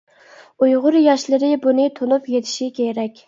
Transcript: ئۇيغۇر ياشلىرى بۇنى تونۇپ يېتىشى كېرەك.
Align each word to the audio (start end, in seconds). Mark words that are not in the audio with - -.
ئۇيغۇر 0.65 0.97
ياشلىرى 0.99 1.51
بۇنى 1.67 1.87
تونۇپ 1.99 2.31
يېتىشى 2.37 2.71
كېرەك. 2.81 3.17